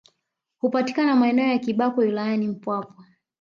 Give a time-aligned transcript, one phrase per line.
[0.57, 3.05] Hupatikana maeneo ya Kibakwe wilayani Mpwapwa